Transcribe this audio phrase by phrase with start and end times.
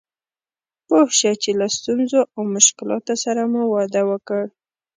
[0.87, 4.43] پوه شه چې له ستونزو او مشکلاتو سره مو واده وکړ.